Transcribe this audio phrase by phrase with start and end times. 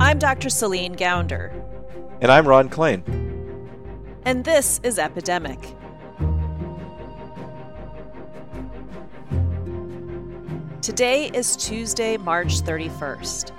[0.00, 0.48] I'm Dr.
[0.48, 1.52] Celine Gounder.
[2.20, 3.02] And I'm Ron Klain.
[4.24, 5.58] And this is Epidemic.
[10.82, 13.50] Today is Tuesday, March 31st.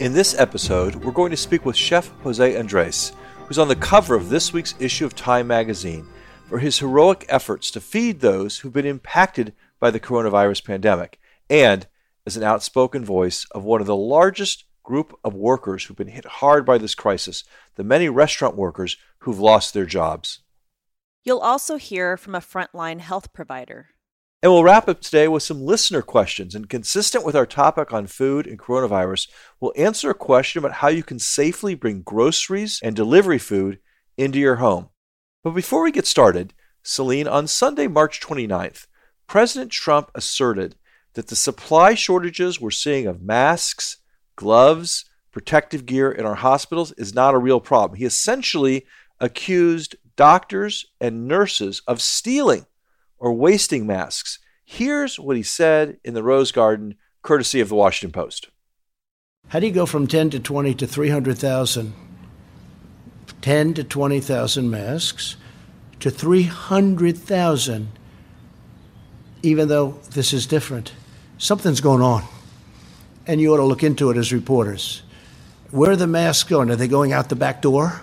[0.00, 3.12] In this episode, we're going to speak with Chef Jose Andres,
[3.46, 6.08] who's on the cover of this week's issue of Time magazine
[6.48, 11.86] for his heroic efforts to feed those who've been impacted by the coronavirus pandemic, and
[12.26, 16.24] as an outspoken voice of one of the largest group of workers who've been hit
[16.24, 17.42] hard by this crisis,
[17.74, 20.38] the many restaurant workers who've lost their jobs.
[21.24, 23.88] You'll also hear from a frontline health provider.
[24.42, 26.54] And we'll wrap up today with some listener questions.
[26.54, 29.28] And consistent with our topic on food and coronavirus,
[29.58, 33.80] we'll answer a question about how you can safely bring groceries and delivery food
[34.16, 34.90] into your home.
[35.42, 38.86] But before we get started, Celine, on Sunday, March 29th,
[39.26, 40.76] President Trump asserted
[41.14, 43.96] that the supply shortages we're seeing of masks,
[44.36, 47.98] gloves, protective gear in our hospitals is not a real problem.
[47.98, 48.86] He essentially
[49.20, 52.66] accused doctors and nurses of stealing
[53.18, 54.38] or wasting masks.
[54.64, 58.48] Here's what he said in the Rose Garden, courtesy of the Washington Post.
[59.48, 61.94] How do you go from 10 to 20 to 300,000?
[63.42, 65.36] 10 to 20,000 masks
[66.00, 67.88] to 300,000,
[69.42, 70.92] even though this is different.
[71.38, 72.24] Something's going on,
[73.26, 75.02] and you ought to look into it as reporters.
[75.70, 76.70] Where are the masks going?
[76.70, 78.02] Are they going out the back door?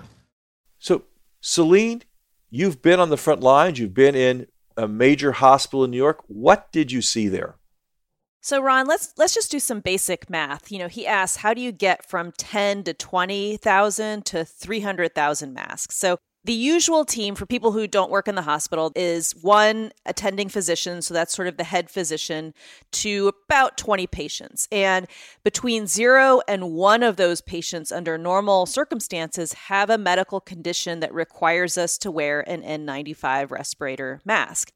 [0.80, 1.04] So,
[1.42, 2.04] Celine,
[2.50, 6.24] you've been on the front lines, you've been in a major hospital in New York.
[6.28, 7.56] What did you see there?
[8.42, 10.70] So Ron, let's let's just do some basic math.
[10.70, 15.96] You know, he asks, how do you get from 10 to 20,000 to 300,000 masks?
[15.96, 20.50] So the usual team for people who don't work in the hospital is one attending
[20.50, 22.54] physician, so that's sort of the head physician,
[22.92, 24.68] to about 20 patients.
[24.72, 25.08] And
[25.46, 31.14] between zero and one of those patients under normal circumstances have a medical condition that
[31.14, 34.70] requires us to wear an N95 respirator mask.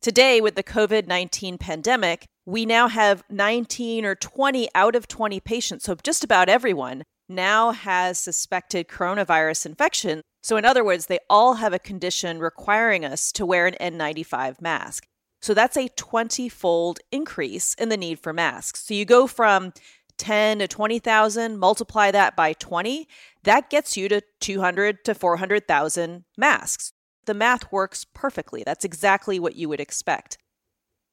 [0.00, 5.38] Today, with the COVID 19 pandemic, we now have 19 or 20 out of 20
[5.40, 10.22] patients, so just about everyone now has suspected coronavirus infection.
[10.42, 14.60] So, in other words, they all have a condition requiring us to wear an N95
[14.60, 15.06] mask.
[15.42, 18.84] So, that's a 20 fold increase in the need for masks.
[18.86, 19.72] So, you go from
[20.16, 23.08] 10 to 20,000, multiply that by 20,
[23.44, 26.92] that gets you to 200 to 400,000 masks.
[27.24, 28.62] The math works perfectly.
[28.64, 30.36] That's exactly what you would expect.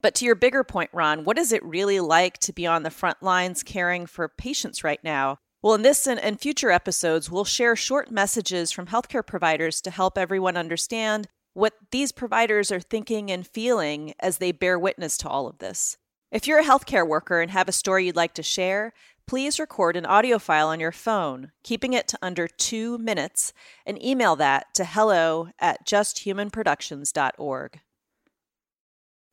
[0.01, 2.91] But to your bigger point, Ron, what is it really like to be on the
[2.91, 5.39] front lines caring for patients right now?
[5.67, 9.91] Well, in this and, and future episodes, we'll share short messages from healthcare providers to
[9.91, 15.27] help everyone understand what these providers are thinking and feeling as they bear witness to
[15.27, 15.97] all of this.
[16.31, 18.93] If you're a healthcare worker and have a story you'd like to share,
[19.27, 23.51] please record an audio file on your phone, keeping it to under two minutes,
[23.85, 27.79] and email that to hello at justhumanproductions.org.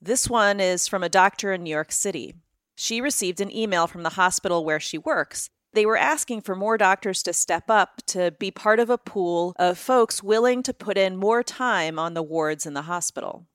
[0.03, 2.35] This one is from a doctor in New York City.
[2.75, 6.79] She received an email from the hospital where she works they were asking for more
[6.79, 10.97] doctors to step up to be part of a pool of folks willing to put
[10.97, 13.47] in more time on the wards in the hospital.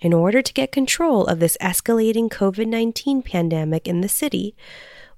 [0.00, 4.56] In order to get control of this escalating COVID 19 pandemic in the city,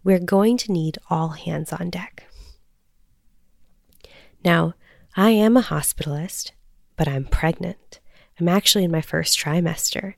[0.02, 2.24] we're going to need all hands on deck.
[4.44, 4.74] Now,
[5.16, 6.50] I am a hospitalist,
[6.96, 8.00] but I'm pregnant.
[8.40, 10.14] I'm actually in my first trimester,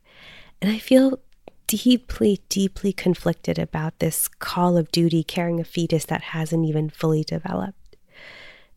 [0.62, 1.20] and I feel
[1.66, 7.24] deeply, deeply conflicted about this call of duty carrying a fetus that hasn't even fully
[7.24, 7.96] developed.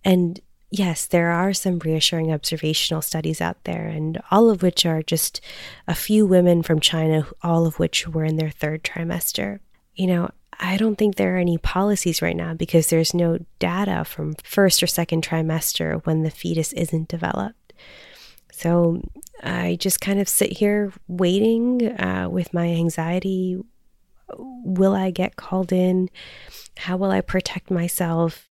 [0.04, 0.40] And
[0.72, 5.42] yes, there are some reassuring observational studies out there, and all of which are just
[5.88, 9.60] a few women from China, all of which were in their third trimester.
[9.96, 14.04] You know, I don't think there are any policies right now because there's no data
[14.06, 17.74] from first or second trimester when the fetus isn't developed.
[18.52, 19.02] So
[19.44, 23.58] I just kind of sit here waiting uh, with my anxiety.
[24.38, 26.10] Will I get called in?
[26.78, 28.50] How will I protect myself?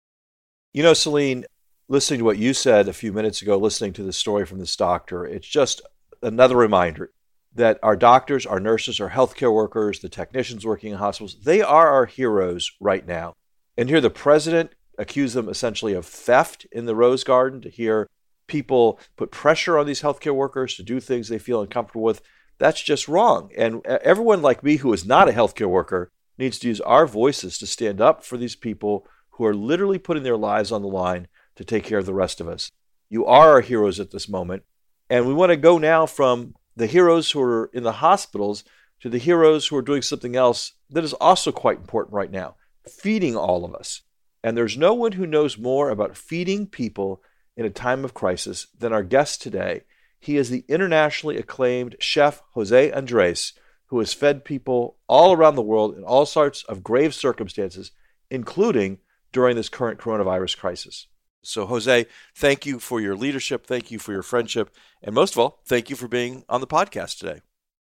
[0.73, 1.45] You know, Celine,
[1.87, 4.75] listening to what you said a few minutes ago, listening to the story from this
[4.75, 5.81] doctor, it's just
[6.21, 7.11] another reminder
[7.55, 11.89] that our doctors, our nurses, our healthcare workers, the technicians working in hospitals, they are
[11.89, 13.33] our heroes right now.
[13.77, 18.07] And here the president accused them essentially of theft in the Rose Garden to hear
[18.47, 22.21] people put pressure on these healthcare workers to do things they feel uncomfortable with.
[22.59, 23.51] That's just wrong.
[23.57, 27.57] And everyone like me who is not a healthcare worker needs to use our voices
[27.57, 31.27] to stand up for these people who are literally putting their lives on the line
[31.55, 32.71] to take care of the rest of us.
[33.09, 34.63] You are our heroes at this moment.
[35.09, 38.63] And we want to go now from the heroes who are in the hospitals
[39.01, 42.55] to the heroes who are doing something else that is also quite important right now
[42.87, 44.01] feeding all of us.
[44.43, 47.21] And there's no one who knows more about feeding people
[47.55, 49.81] in a time of crisis than our guest today.
[50.19, 53.53] He is the internationally acclaimed chef Jose Andres,
[53.87, 57.91] who has fed people all around the world in all sorts of grave circumstances,
[58.29, 58.99] including
[59.31, 61.07] during this current coronavirus crisis.
[61.43, 62.05] So, Jose,
[62.35, 63.67] thank you for your leadership.
[63.67, 64.73] Thank you for your friendship.
[65.01, 67.41] And most of all, thank you for being on the podcast today.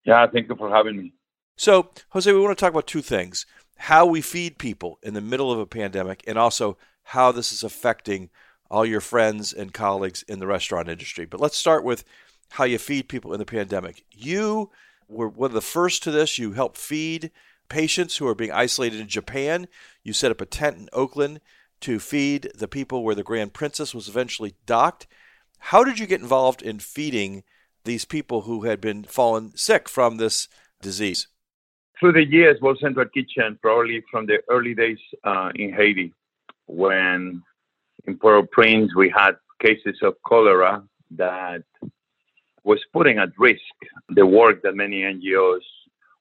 [0.04, 1.14] Yeah, thank you for having me.
[1.56, 3.46] So, Jose, we want to talk about two things
[3.78, 7.62] how we feed people in the middle of a pandemic, and also how this is
[7.62, 8.30] affecting
[8.70, 11.26] all your friends and colleagues in the restaurant industry.
[11.26, 12.04] But let's start with
[12.50, 14.04] how you feed people in the pandemic.
[14.12, 14.70] You
[15.08, 16.38] were one of the first to this.
[16.38, 17.30] You helped feed
[17.68, 19.66] patients who are being isolated in Japan.
[20.02, 21.40] You set up a tent in Oakland
[21.80, 25.06] to feed the people where the Grand Princess was eventually docked.
[25.58, 27.42] How did you get involved in feeding
[27.84, 30.48] these people who had been fallen sick from this
[30.80, 31.28] disease?
[31.98, 36.12] Through the years, World Central Kitchen, probably from the early days uh, in Haiti,
[36.66, 37.42] when
[38.06, 40.82] in Port-au-Prince we had cases of cholera
[41.12, 41.62] that
[42.64, 43.60] was putting at risk
[44.10, 45.66] the work that many NGOs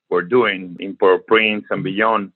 [0.10, 2.32] were doing in Port-au-Prince and beyond.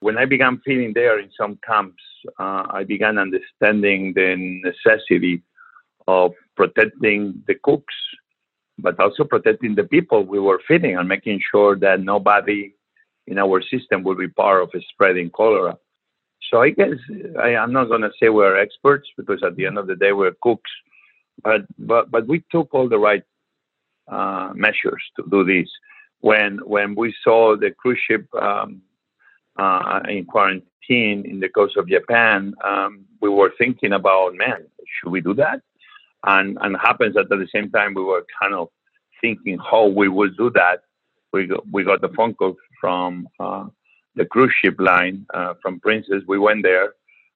[0.00, 2.02] When I began feeding there in some camps,
[2.38, 5.42] uh, I began understanding the necessity
[6.06, 7.94] of protecting the cooks,
[8.78, 12.74] but also protecting the people we were feeding and making sure that nobody
[13.26, 15.76] in our system would be part of spreading cholera.
[16.50, 16.96] So I guess
[17.42, 20.12] I, am not going to say we're experts because at the end of the day
[20.12, 20.70] we're cooks,
[21.42, 23.22] but but but we took all the right
[24.08, 25.68] uh, measures to do this.
[26.20, 28.82] When when we saw the cruise ship um,
[29.58, 35.10] uh, in quarantine in the coast of Japan, um, we were thinking about, man, should
[35.10, 35.60] we do that?
[36.24, 38.68] And and happens that at the same time we were kind of
[39.20, 40.80] thinking how we will do that.
[41.32, 43.66] We got, we got the phone call from uh,
[44.16, 46.22] the cruise ship line uh, from Princess.
[46.26, 46.94] We went there.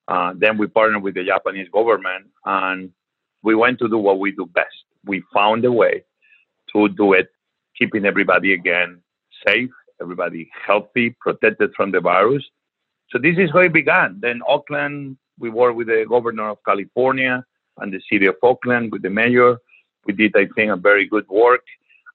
[0.09, 2.91] Uh, then we partnered with the Japanese government and
[3.43, 4.75] we went to do what we do best.
[5.05, 6.05] We found a way
[6.73, 7.29] to do it,
[7.79, 9.01] keeping everybody again
[9.47, 12.45] safe, everybody healthy, protected from the virus.
[13.11, 14.19] So this is how it began.
[14.21, 17.45] Then Oakland, we worked with the governor of California
[17.79, 19.57] and the city of Oakland with the mayor.
[20.07, 21.65] We did, I think, a very good work.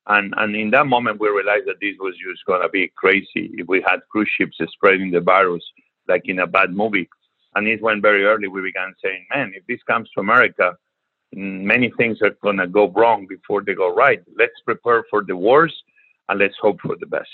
[0.08, 3.52] And, and in that moment, we realized that this was just going to be crazy
[3.54, 5.64] if we had cruise ships spreading the virus
[6.08, 7.10] like in a bad movie.
[7.56, 8.48] And it went very early.
[8.48, 10.76] We began saying, man, if this comes to America,
[11.34, 14.22] many things are going to go wrong before they go right.
[14.38, 15.76] Let's prepare for the worst
[16.30, 17.30] and let's hope for the best.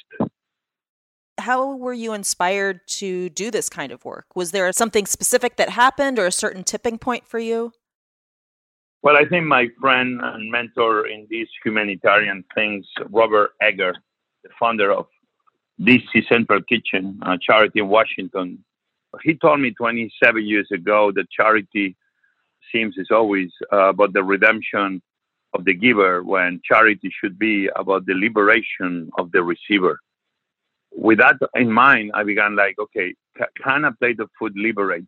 [1.37, 4.27] How were you inspired to do this kind of work?
[4.35, 7.73] Was there something specific that happened or a certain tipping point for you?
[9.03, 13.95] Well, I think my friend and mentor in these humanitarian things, Robert Egger,
[14.43, 15.07] the founder of
[15.79, 18.63] DC Central Kitchen, a charity in Washington,
[19.23, 21.97] he told me 27 years ago that charity
[22.71, 25.01] seems is always uh, about the redemption
[25.53, 29.99] of the giver when charity should be about the liberation of the receiver.
[30.93, 33.15] With that in mind, I began like, okay,
[33.63, 35.05] can a plate of food liberate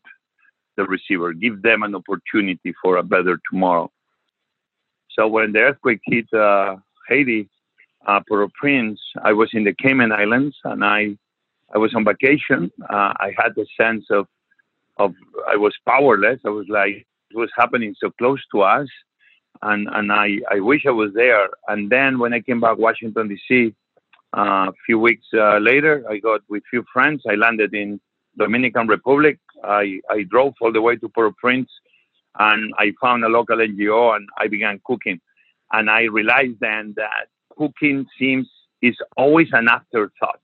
[0.77, 3.91] the receiver, give them an opportunity for a better tomorrow?
[5.11, 6.77] So when the earthquake hit uh,
[7.07, 7.49] Haiti,
[8.07, 11.17] uh, Port-au-Prince, I was in the Cayman Islands and I,
[11.73, 12.71] I was on vacation.
[12.89, 14.27] Uh, I had the sense of,
[14.97, 15.13] of
[15.47, 16.39] I was powerless.
[16.45, 18.87] I was like, it was happening so close to us,
[19.61, 21.47] and and I I wish I was there.
[21.68, 23.73] And then when I came back Washington D.C.
[24.35, 27.23] Uh, a few weeks uh, later, I got with few friends.
[27.30, 27.99] I landed in
[28.37, 29.39] Dominican Republic.
[29.63, 31.69] I I drove all the way to Port-au-Prince,
[32.39, 35.19] and I found a local NGO, and I began cooking.
[35.71, 37.27] And I realized then that
[37.57, 38.49] cooking seems
[38.81, 40.39] is always an afterthought.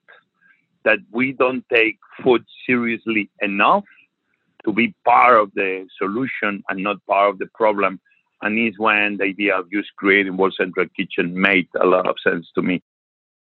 [0.85, 3.83] That we don't take food seriously enough
[4.65, 7.99] to be part of the solution and not part of the problem.
[8.41, 12.15] And is when the idea of just creating World Central Kitchen made a lot of
[12.23, 12.81] sense to me.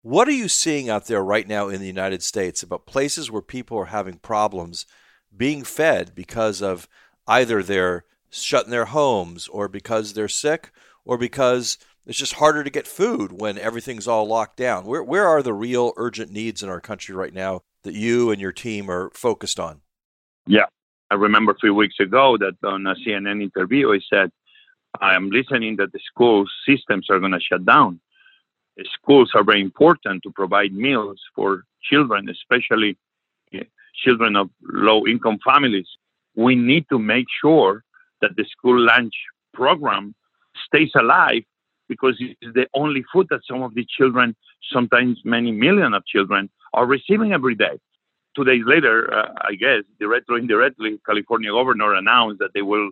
[0.03, 3.43] What are you seeing out there right now in the United States about places where
[3.43, 4.87] people are having problems
[5.37, 6.89] being fed because of
[7.27, 10.71] either they're shut in their homes or because they're sick
[11.05, 14.85] or because it's just harder to get food when everything's all locked down?
[14.85, 18.41] Where, where are the real urgent needs in our country right now that you and
[18.41, 19.83] your team are focused on?
[20.47, 20.67] Yeah,
[21.11, 24.31] I remember a few weeks ago that on a CNN interview, I said,
[25.01, 28.01] I am listening that the school systems are going to shut down.
[28.77, 32.97] The schools are very important to provide meals for children, especially
[34.05, 35.89] children of low income families.
[36.35, 37.83] We need to make sure
[38.21, 39.15] that the school lunch
[39.55, 40.15] program
[40.67, 41.43] stays alive
[41.89, 44.37] because it's the only food that some of the children,
[44.73, 47.79] sometimes many million of children, are receiving every day
[48.39, 52.91] two days later, uh, I guess, directly or indirectly, California governor announced that they will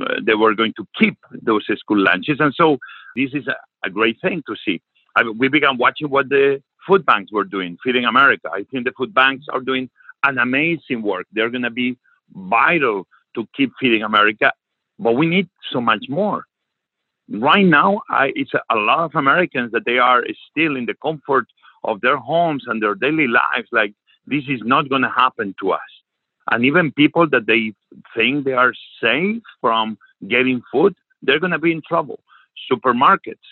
[0.00, 2.78] uh, they were going to keep those school lunches, and so
[3.16, 4.80] this is a, a great thing to see.
[5.16, 8.48] I we began watching what the food banks were doing, feeding America.
[8.52, 9.90] I think the food banks are doing
[10.24, 11.26] an amazing work.
[11.32, 11.96] They're going to be
[12.34, 14.52] vital to keep feeding America,
[14.98, 16.44] but we need so much more.
[17.30, 20.94] Right now, I, it's a, a lot of Americans that they are still in the
[20.94, 21.46] comfort
[21.84, 23.68] of their homes and their daily lives.
[23.72, 23.94] Like
[24.26, 25.80] this is not going to happen to us.
[26.50, 27.74] And even people that they
[28.14, 29.96] think they are safe from
[30.28, 32.20] getting food, they're going to be in trouble.
[32.70, 33.46] Supermarkets,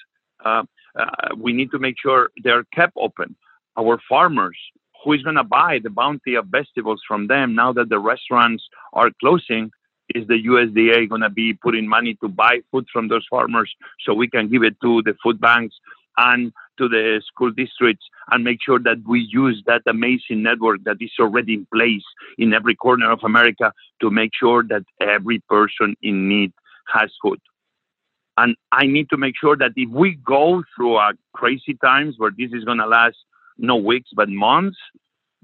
[0.45, 0.65] uh,
[0.99, 3.35] uh, we need to make sure they're kept open.
[3.79, 4.59] Our farmers,
[5.03, 8.65] who is going to buy the bounty of vegetables from them now that the restaurants
[8.93, 9.71] are closing?
[10.15, 14.13] Is the USDA going to be putting money to buy food from those farmers so
[14.13, 15.75] we can give it to the food banks
[16.19, 20.97] and to the school districts and make sure that we use that amazing network that
[21.01, 22.05] is already in place
[22.37, 26.53] in every corner of America to make sure that every person in need
[26.93, 27.41] has food.
[28.37, 32.31] And I need to make sure that if we go through a crazy times where
[32.37, 33.17] this is going to last
[33.59, 34.79] no weeks but months,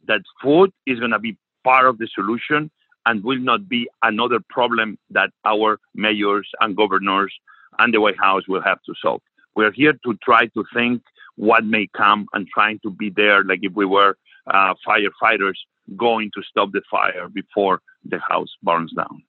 [0.06, 2.70] that food is going to be part of the solution
[3.06, 7.32] and will not be another problem that our mayors and governors
[7.78, 9.22] and the White House will have to solve.
[9.54, 11.02] We're here to try to think
[11.36, 15.54] what may come and trying to be there like if we were uh, firefighters
[15.96, 19.22] going to stop the fire before the house burns down.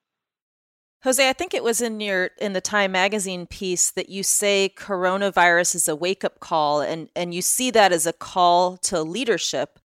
[1.03, 4.73] Jose, I think it was in your in the Time magazine piece that you say
[4.75, 9.79] coronavirus is a wake-up call and and you see that as a call to leadership.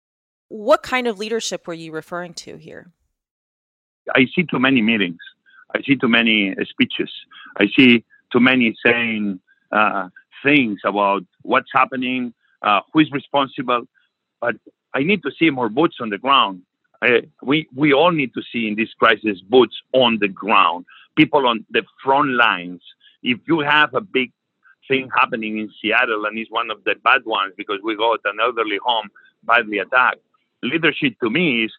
[0.47, 2.91] What kind of leadership were you referring to here?
[4.15, 5.19] I see too many meetings.
[5.75, 7.11] I see too many speeches.
[7.57, 9.39] I see too many saying
[9.71, 10.09] uh,
[10.43, 13.83] things about what's happening, uh, who is responsible.
[14.41, 14.55] But
[14.95, 16.63] I need to see more boots on the ground.
[17.03, 21.47] I, we we all need to see in this crisis boots on the ground people
[21.47, 22.81] on the front lines.
[23.21, 24.31] If you have a big
[24.87, 28.39] thing happening in Seattle and it's one of the bad ones because we got an
[28.41, 29.09] elderly home
[29.43, 30.19] badly attacked,
[30.61, 31.71] leadership to me is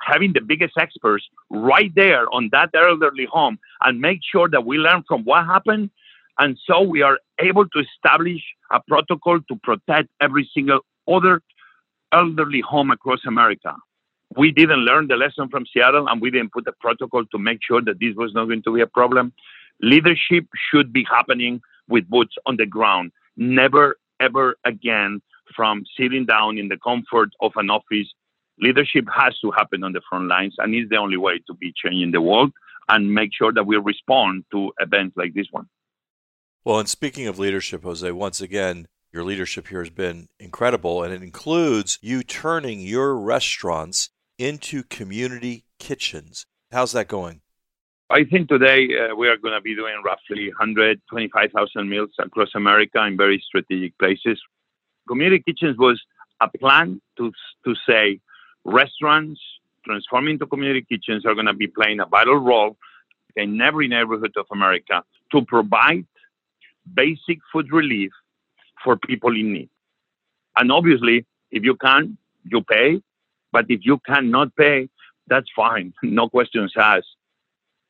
[0.00, 4.78] having the biggest experts right there on that elderly home and make sure that we
[4.78, 5.90] learn from what happened.
[6.38, 11.42] And so we are able to establish a protocol to protect every single other
[12.12, 13.74] elderly home across America
[14.38, 17.58] we didn't learn the lesson from Seattle and we didn't put a protocol to make
[17.60, 19.32] sure that this was not going to be a problem.
[19.82, 23.10] Leadership should be happening with boots on the ground.
[23.36, 25.20] Never, ever again
[25.56, 28.06] from sitting down in the comfort of an office.
[28.60, 31.72] Leadership has to happen on the front lines and is the only way to be
[31.76, 32.52] changing the world
[32.88, 35.68] and make sure that we respond to events like this one.
[36.64, 41.12] Well, and speaking of leadership, Jose, once again, your leadership here has been incredible, and
[41.12, 46.46] it includes you turning your restaurants into community kitchens.
[46.70, 47.40] How's that going?
[48.10, 53.04] I think today uh, we are going to be doing roughly 125,000 meals across America
[53.04, 54.40] in very strategic places.
[55.06, 56.00] Community kitchens was
[56.40, 57.32] a plan to,
[57.66, 58.20] to say
[58.64, 59.40] restaurants
[59.84, 62.76] transforming into community kitchens are going to be playing a vital role
[63.36, 65.02] in every neighborhood of America
[65.32, 66.06] to provide
[66.94, 68.10] basic food relief
[68.82, 69.70] for people in need.
[70.56, 73.00] And obviously, if you can, you pay.
[73.52, 74.88] But if you cannot pay,
[75.26, 75.92] that's fine.
[76.02, 77.16] No questions asked.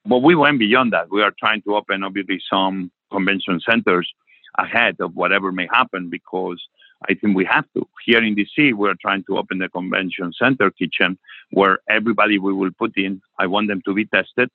[0.05, 1.11] But we went beyond that.
[1.11, 4.11] We are trying to open, obviously, some convention centers
[4.59, 6.61] ahead of whatever may happen because
[7.09, 7.87] I think we have to.
[8.05, 11.19] Here in DC, we're trying to open the convention center kitchen
[11.50, 14.50] where everybody we will put in, I want them to be tested.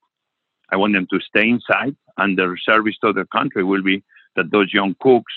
[0.71, 4.03] I want them to stay inside, and their service to the country will be
[4.35, 5.33] that those young cooks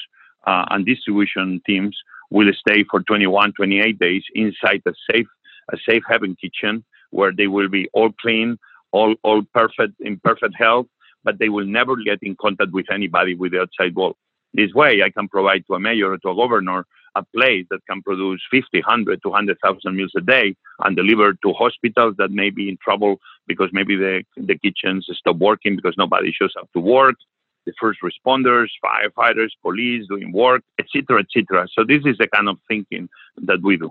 [0.46, 1.96] uh, and distribution teams
[2.30, 5.26] will stay for 21, 28 days inside a safe
[5.72, 8.58] a safe haven kitchen where they will be all clean,
[8.92, 10.86] all, all perfect, in perfect health,
[11.24, 14.16] but they will never get in contact with anybody with the outside world.
[14.54, 17.80] This way, I can provide to a mayor or to a governor a place that
[17.88, 22.68] can produce 50, 100, 200,000 meals a day and deliver to hospitals that may be
[22.68, 27.16] in trouble because maybe the, the kitchens stop working because nobody shows up to work,
[27.64, 31.66] the first responders, firefighters, police doing work, etc., etc.
[31.72, 33.08] So this is the kind of thinking
[33.38, 33.90] that we do.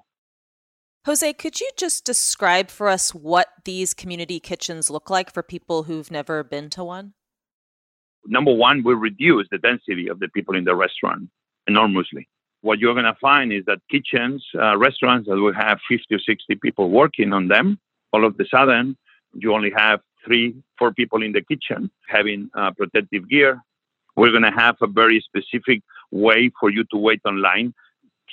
[1.06, 5.84] Jose, could you just describe for us what these community kitchens look like for people
[5.84, 7.14] who've never been to one?
[8.26, 11.30] Number one, we reduce the density of the people in the restaurant
[11.68, 12.28] enormously.
[12.62, 16.18] What you're going to find is that kitchens, uh, restaurants that will have 50 or
[16.18, 17.78] 60 people working on them,
[18.12, 18.98] all of a sudden,
[19.36, 23.62] you only have three, four people in the kitchen having uh, protective gear.
[24.16, 27.76] We're going to have a very specific way for you to wait online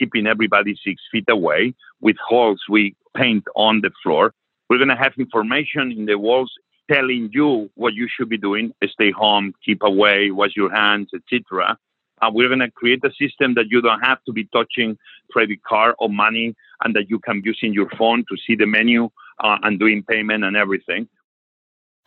[0.03, 4.35] keeping everybody six feet away with holes we paint on the floor.
[4.69, 6.53] We're going to have information in the walls
[6.91, 11.79] telling you what you should be doing stay home keep away wash your hands etc
[12.21, 14.99] uh, we're going to create a system that you don't have to be touching
[15.31, 18.67] credit card or money and that you can use in your phone to see the
[18.67, 19.09] menu
[19.45, 21.09] uh, and doing payment and everything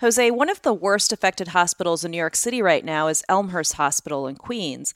[0.02, 3.76] Jose, one of the worst affected hospitals in New York City right now is Elmhurst
[3.76, 4.94] Hospital in Queens.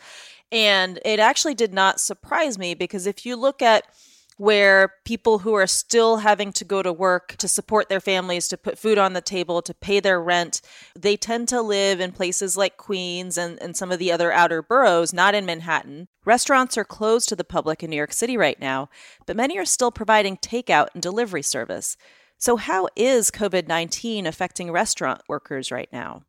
[0.51, 3.86] And it actually did not surprise me because if you look at
[4.39, 8.58] where people who are still having to go to work to support their families, to
[8.58, 10.62] put food on the table, to pay their rent,
[10.98, 14.62] they tend to live in places like Queens and, and some of the other outer
[14.62, 16.08] boroughs, not in Manhattan.
[16.24, 18.88] Restaurants are closed to the public in New York City right now,
[19.27, 21.98] but many are still providing takeout and delivery service.
[22.38, 26.24] So, how is COVID 19 affecting restaurant workers right now?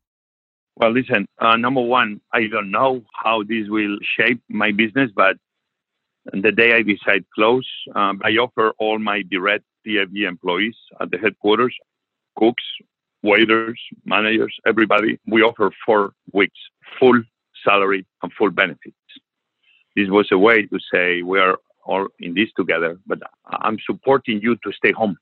[0.80, 5.36] Well, listen, uh, number one, I don't know how this will shape my business, but
[6.32, 11.18] the day I decide close, um, I offer all my direct TFG employees at the
[11.18, 11.76] headquarters,
[12.38, 12.62] cooks,
[13.22, 16.58] waiters, managers, everybody, we offer four weeks
[16.98, 17.20] full
[17.62, 18.96] salary and full benefits.
[19.94, 24.40] This was a way to say we are all in this together, but I'm supporting
[24.40, 25.18] you to stay home.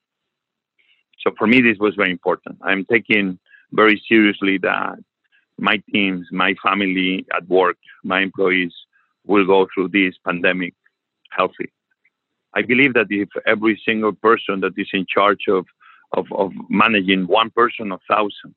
[1.26, 2.58] So for me, this was very important.
[2.62, 3.40] I'm taking
[3.72, 4.98] very seriously that
[5.58, 8.72] my teams, my family at work, my employees
[9.26, 10.74] will go through this pandemic
[11.30, 11.70] healthy.
[12.54, 15.66] I believe that if every single person that is in charge of,
[16.12, 18.54] of, of managing one person or thousand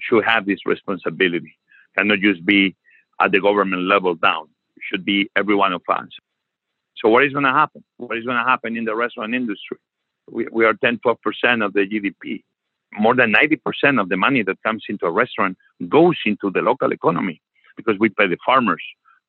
[0.00, 1.56] should have this responsibility,
[1.96, 2.76] cannot just be
[3.20, 6.08] at the government level down, it should be every one of us.
[6.96, 7.84] So what is going to happen?
[7.96, 9.78] What is going to happen in the restaurant industry?
[10.30, 12.42] We, we are 10, 12% of the GDP.
[12.98, 15.56] More than 90% of the money that comes into a restaurant
[15.88, 17.40] goes into the local economy
[17.76, 18.82] because we pay the farmers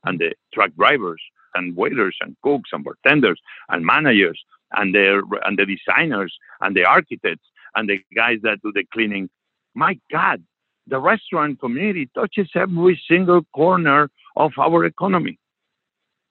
[0.04, 1.22] and the truck drivers
[1.56, 4.40] and waiters and cooks and bartenders and managers
[4.74, 9.30] and the and the designers and the architects and the guys that do the cleaning.
[9.74, 10.44] My God,
[10.88, 15.40] the restaurant community touches every single corner of our economy.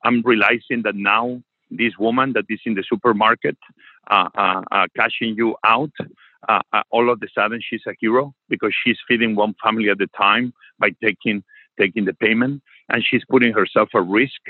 [0.04, 3.56] I'm realizing that now this woman that is in the supermarket
[4.10, 5.90] uh, uh, uh, cashing you out,
[6.48, 10.00] uh, uh, all of a sudden she's a hero because she's feeding one family at
[10.00, 11.42] a time by taking
[11.78, 14.40] taking the payment, and she's putting herself at risk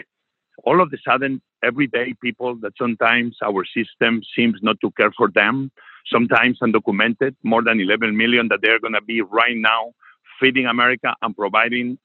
[0.63, 5.29] all of a sudden, everyday people that sometimes our system seems not to care for
[5.29, 5.71] them,
[6.07, 9.93] sometimes undocumented, more than 11 million that they're going to be right now
[10.41, 11.99] feeding America and providing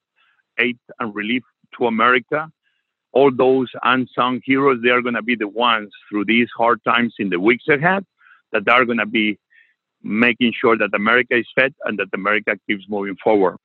[0.58, 1.42] aid and relief
[1.78, 2.50] to America.
[3.12, 7.14] All those unsung heroes, they are going to be the ones through these hard times
[7.18, 8.04] in the weeks ahead
[8.52, 9.38] that are going to be
[10.02, 13.56] making sure that America is fed and that America keeps moving forward.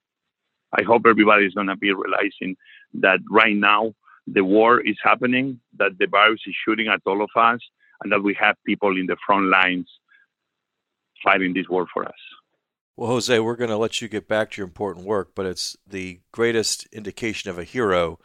[0.77, 2.57] I hope everybody is going to be realizing
[2.95, 3.93] that right now
[4.27, 7.59] the war is happening, that the virus is shooting at all of us,
[8.03, 9.87] and that we have people in the front lines
[11.23, 12.13] fighting this war for us.
[12.97, 15.75] Well, Jose, we're going to let you get back to your important work, but it's
[15.85, 18.19] the greatest indication of a hero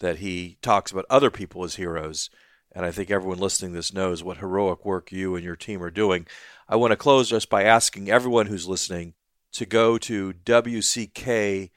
[0.00, 2.30] that he talks about other people as heroes.
[2.76, 5.82] And I think everyone listening to this knows what heroic work you and your team
[5.82, 6.26] are doing.
[6.68, 9.14] I want to close just by asking everyone who's listening
[9.52, 11.70] to go to wck.org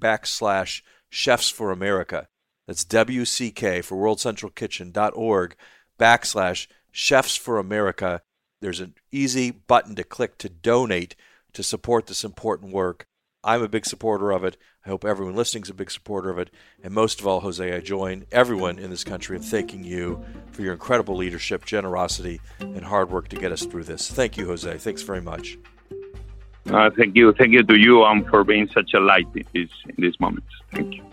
[0.00, 2.26] backslash chefs for America.
[2.66, 5.54] That's WCK for worldcentralkitchen.org
[5.96, 8.22] backslash chefs for America.
[8.60, 11.14] There's an easy button to click to donate
[11.52, 13.06] to support this important work.
[13.42, 14.56] I'm a big supporter of it.
[14.84, 16.50] I hope everyone listening is a big supporter of it.
[16.82, 20.22] And most of all, Jose, I join everyone in this country in thanking you
[20.52, 24.10] for your incredible leadership, generosity, and hard work to get us through this.
[24.10, 24.78] Thank you, Jose.
[24.78, 25.58] Thanks very much.
[26.68, 27.32] Uh, thank you.
[27.32, 30.48] Thank you to you um, for being such a light in these, in these moments.
[30.72, 31.04] Thank you.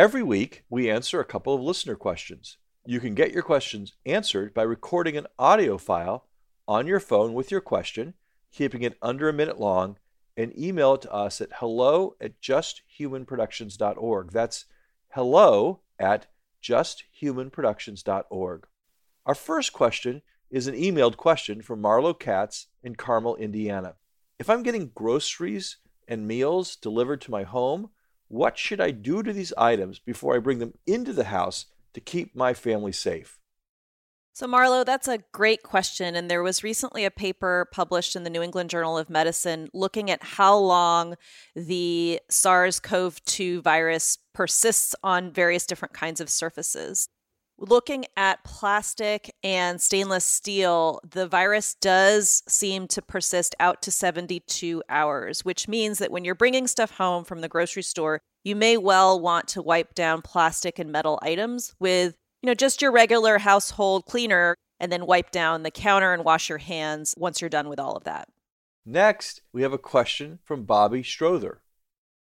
[0.00, 2.56] Every week, we answer a couple of listener questions.
[2.86, 6.24] You can get your questions answered by recording an audio file
[6.66, 8.14] on your phone with your question,
[8.50, 9.98] keeping it under a minute long,
[10.38, 14.32] and email it to us at hello at justhumanproductions.org.
[14.32, 14.64] That's
[15.10, 16.28] hello at
[16.62, 18.66] justhumanproductions.org.
[19.26, 23.96] Our first question is an emailed question from Marlo Katz in Carmel, Indiana.
[24.38, 25.76] If I'm getting groceries
[26.08, 27.90] and meals delivered to my home,
[28.30, 32.00] what should I do to these items before I bring them into the house to
[32.00, 33.40] keep my family safe?
[34.32, 36.14] So, Marlo, that's a great question.
[36.14, 40.12] And there was recently a paper published in the New England Journal of Medicine looking
[40.12, 41.16] at how long
[41.56, 47.08] the SARS CoV 2 virus persists on various different kinds of surfaces.
[47.62, 54.82] Looking at plastic and stainless steel, the virus does seem to persist out to 72
[54.88, 58.78] hours, which means that when you're bringing stuff home from the grocery store, you may
[58.78, 63.36] well want to wipe down plastic and metal items with, you know, just your regular
[63.36, 67.68] household cleaner and then wipe down the counter and wash your hands once you're done
[67.68, 68.26] with all of that.
[68.86, 71.60] Next, we have a question from Bobby Strother.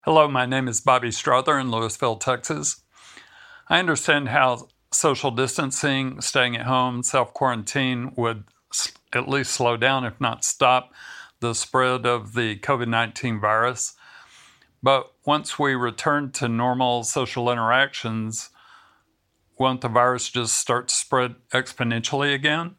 [0.02, 2.84] Hello, my name is Bobby Strother in Lewisville, Texas.
[3.68, 8.46] I understand how social distancing, staying at home, self quarantine would
[9.14, 10.92] at least slow down, if not stop,
[11.40, 13.94] the spread of the COVID 19 virus.
[14.82, 18.50] But once we return to normal social interactions,
[19.58, 22.76] won't the virus just start to spread exponentially again?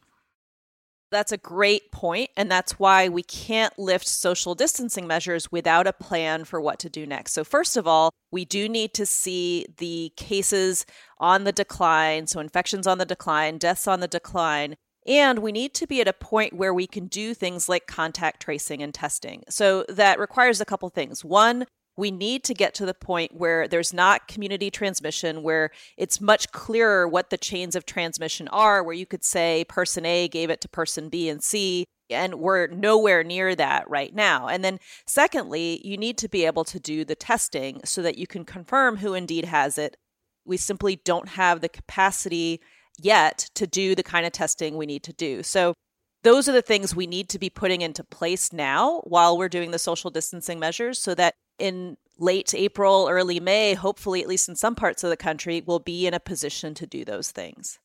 [1.17, 5.95] That's a great point, and that's why we can't lift social distancing measures without a
[5.95, 7.33] plan for what to do next.
[7.33, 10.85] So, first of all, we do need to see the cases
[11.19, 14.77] on the decline, so infections on the decline, deaths on the decline,
[15.07, 18.43] and we need to be at a point where we can do things like contact
[18.43, 19.43] tracing and testing.
[19.49, 21.25] So that requires a couple things.
[21.25, 21.65] One,
[21.97, 26.53] we need to get to the point where there's not community transmission, where it's much
[26.53, 30.61] clearer what the chains of transmission are, where you could say person A gave it
[30.61, 34.47] to person B and C, and we're nowhere near that right now.
[34.47, 38.27] And then, secondly, you need to be able to do the testing so that you
[38.27, 39.97] can confirm who indeed has it.
[40.45, 42.61] We simply don't have the capacity
[42.99, 45.43] yet to do the kind of testing we need to do.
[45.43, 45.75] So,
[46.23, 49.71] those are the things we need to be putting into place now while we're doing
[49.71, 54.57] the social distancing measures so that in late April, early May, hopefully, at least in
[54.57, 57.79] some parts of the country, will be in a position to do those things.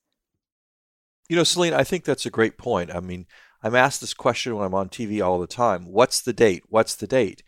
[1.29, 2.93] You know, Celine, I think that's a great point.
[2.93, 3.25] I mean,
[3.63, 6.63] I'm asked this question when I'm on TV all the time What's the date?
[6.69, 7.43] What's the date?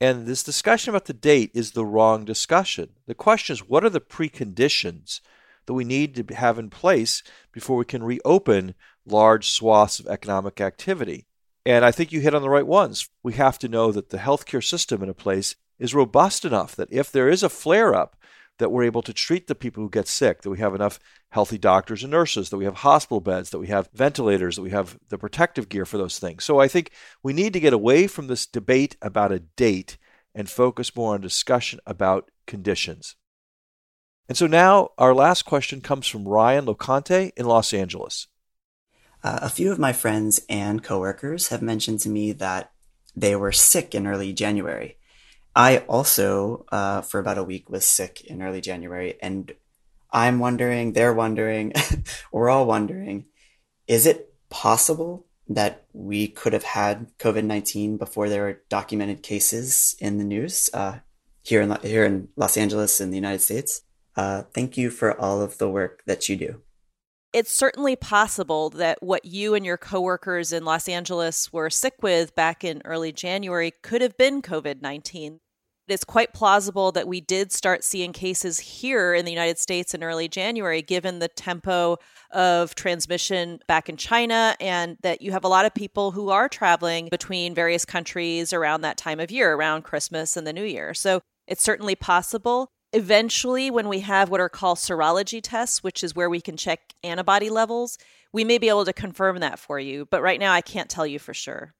[0.00, 2.90] And this discussion about the date is the wrong discussion.
[3.06, 5.20] The question is what are the preconditions
[5.66, 7.22] that we need to have in place
[7.52, 8.74] before we can reopen
[9.06, 11.26] large swaths of economic activity?
[11.66, 13.08] And I think you hit on the right ones.
[13.22, 16.92] We have to know that the healthcare system in a place is robust enough that
[16.92, 18.16] if there is a flare up,
[18.58, 21.00] that we're able to treat the people who get sick, that we have enough
[21.30, 24.70] healthy doctors and nurses, that we have hospital beds, that we have ventilators, that we
[24.70, 26.44] have the protective gear for those things.
[26.44, 29.98] So I think we need to get away from this debate about a date
[30.34, 33.16] and focus more on discussion about conditions.
[34.28, 38.28] And so now our last question comes from Ryan Locante in Los Angeles.
[39.24, 42.70] Uh, a few of my friends and coworkers have mentioned to me that
[43.16, 44.98] they were sick in early January.
[45.56, 49.50] I also, uh, for about a week, was sick in early January, and
[50.12, 51.72] I'm wondering, they're wondering,
[52.32, 53.24] we're all wondering,
[53.86, 59.96] is it possible that we could have had COVID 19 before there were documented cases
[60.00, 60.98] in the news uh,
[61.42, 63.82] here, in, here in Los Angeles in the United States?
[64.16, 66.60] Uh, thank you for all of the work that you do
[67.34, 72.32] it's certainly possible that what you and your coworkers in Los Angeles were sick with
[72.36, 75.40] back in early January could have been COVID 19.
[75.88, 80.04] It's quite plausible that we did start seeing cases here in the United States in
[80.04, 81.98] early January, given the tempo
[82.30, 86.48] of transmission back in China, and that you have a lot of people who are
[86.48, 90.94] traveling between various countries around that time of year, around Christmas and the New Year.
[90.94, 92.70] So it's certainly possible.
[92.94, 96.94] Eventually, when we have what are called serology tests, which is where we can check
[97.02, 97.98] antibody levels,
[98.32, 100.06] we may be able to confirm that for you.
[100.08, 101.74] But right now, I can't tell you for sure.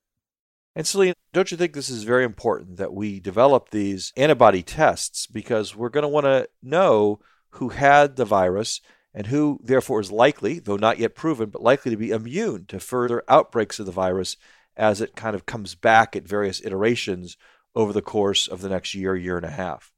[0.75, 5.29] And Celine, don't you think this is very important that we develop these antibody tests
[5.29, 8.81] because we're going to want to know who had the virus
[9.15, 12.81] and who, therefore, is likely, though not yet proven, but likely to be immune to
[12.81, 14.37] further outbreaks of the virus
[14.77, 17.37] as it kind of comes back at various iterations
[17.77, 19.94] over the course of the next year, year and a half?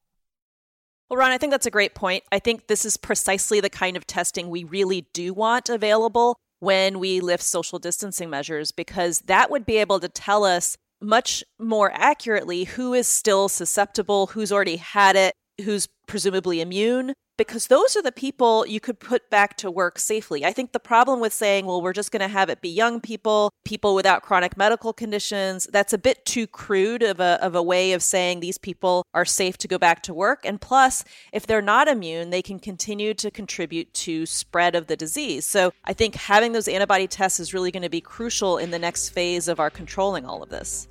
[1.08, 2.24] Well, Ron, I think that's a great point.
[2.32, 6.98] I think this is precisely the kind of testing we really do want available when
[6.98, 11.92] we lift social distancing measures, because that would be able to tell us much more
[11.94, 18.02] accurately who is still susceptible, who's already had it, who's presumably immune, because those are
[18.02, 20.44] the people you could put back to work safely.
[20.44, 23.00] I think the problem with saying, well, we're just going to have it be young
[23.00, 27.62] people, people without chronic medical conditions, that's a bit too crude of a, of a
[27.62, 30.46] way of saying these people are safe to go back to work.
[30.46, 34.96] And plus, if they're not immune, they can continue to contribute to spread of the
[34.96, 35.44] disease.
[35.44, 38.78] So I think having those antibody tests is really going to be crucial in the
[38.78, 40.88] next phase of our controlling all of this.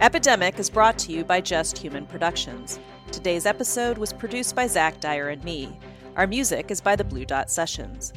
[0.00, 2.78] Epidemic is brought to you by Just Human Productions.
[3.10, 5.76] Today's episode was produced by Zach Dyer and me.
[6.14, 8.12] Our music is by the Blue Dot Sessions.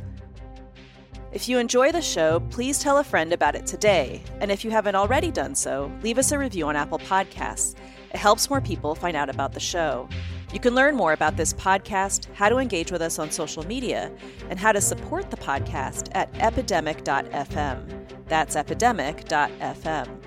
[1.32, 4.22] If you enjoy the show, please tell a friend about it today.
[4.42, 7.74] And if you haven't already done so, leave us a review on Apple Podcasts.
[8.14, 10.08] It helps more people find out about the show.
[10.54, 14.12] You can learn more about this podcast, how to engage with us on social media,
[14.52, 18.06] and how to support the podcast at epidemic.fm.
[18.28, 20.21] That's epidemic.fm.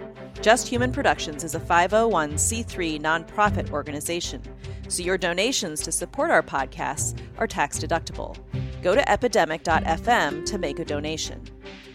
[0.44, 4.42] Just Human Productions is a 501c3 nonprofit organization,
[4.88, 8.36] so your donations to support our podcasts are tax deductible.
[8.82, 11.42] Go to epidemic.fm to make a donation.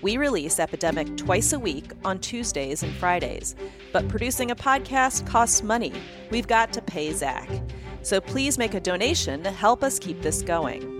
[0.01, 3.55] We release Epidemic twice a week on Tuesdays and Fridays,
[3.93, 5.93] but producing a podcast costs money.
[6.31, 7.47] We've got to pay Zach.
[8.01, 10.95] So please make a donation to help us keep this going.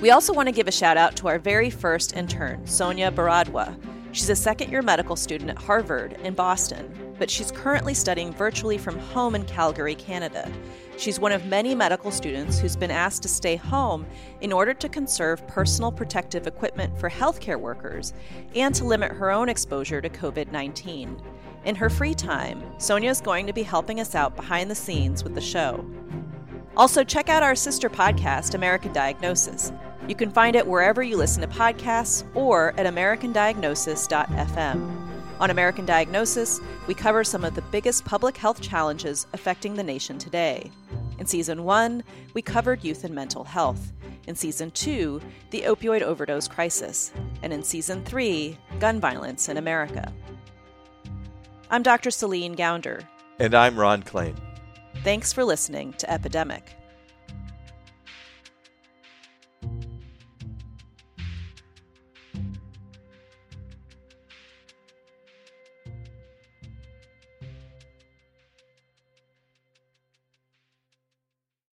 [0.00, 3.80] We also want to give a shout out to our very first intern, Sonia Baradwa.
[4.16, 8.78] She's a second year medical student at Harvard in Boston, but she's currently studying virtually
[8.78, 10.50] from home in Calgary, Canada.
[10.96, 14.06] She's one of many medical students who's been asked to stay home
[14.40, 18.14] in order to conserve personal protective equipment for healthcare workers
[18.54, 21.20] and to limit her own exposure to COVID 19.
[21.66, 25.24] In her free time, Sonia is going to be helping us out behind the scenes
[25.24, 25.84] with the show.
[26.74, 29.72] Also, check out our sister podcast, American Diagnosis.
[30.08, 35.10] You can find it wherever you listen to podcasts or at AmericanDiagnosis.fm.
[35.40, 40.16] On American Diagnosis, we cover some of the biggest public health challenges affecting the nation
[40.16, 40.70] today.
[41.18, 43.92] In Season 1, we covered youth and mental health.
[44.28, 47.12] In Season 2, the opioid overdose crisis.
[47.42, 50.12] And in Season 3, gun violence in America.
[51.68, 52.12] I'm Dr.
[52.12, 53.02] Celine Gounder.
[53.40, 54.36] And I'm Ron Klain.
[55.02, 56.75] Thanks for listening to Epidemic.